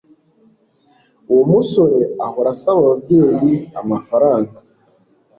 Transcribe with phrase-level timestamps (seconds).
[1.31, 4.57] uwo musore ahora asaba ababyeyi amafaranga